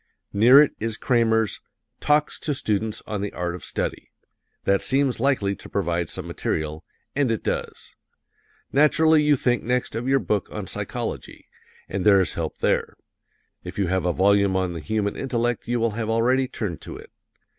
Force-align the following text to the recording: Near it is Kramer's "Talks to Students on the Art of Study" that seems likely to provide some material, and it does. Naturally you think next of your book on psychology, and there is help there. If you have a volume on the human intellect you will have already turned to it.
Near 0.33 0.59
it 0.59 0.71
is 0.79 0.97
Kramer's 0.97 1.59
"Talks 1.99 2.39
to 2.39 2.55
Students 2.55 3.03
on 3.05 3.21
the 3.21 3.31
Art 3.33 3.53
of 3.53 3.63
Study" 3.63 4.09
that 4.63 4.81
seems 4.81 5.19
likely 5.19 5.55
to 5.55 5.69
provide 5.69 6.09
some 6.09 6.25
material, 6.25 6.83
and 7.15 7.29
it 7.29 7.43
does. 7.43 7.93
Naturally 8.71 9.21
you 9.21 9.35
think 9.35 9.61
next 9.61 9.95
of 9.95 10.07
your 10.07 10.17
book 10.17 10.47
on 10.51 10.65
psychology, 10.65 11.45
and 11.87 12.03
there 12.03 12.19
is 12.19 12.33
help 12.33 12.57
there. 12.61 12.95
If 13.63 13.77
you 13.77 13.89
have 13.89 14.05
a 14.07 14.11
volume 14.11 14.55
on 14.55 14.73
the 14.73 14.79
human 14.79 15.15
intellect 15.15 15.67
you 15.67 15.79
will 15.79 15.91
have 15.91 16.09
already 16.09 16.47
turned 16.47 16.81
to 16.81 16.97
it. 16.97 17.11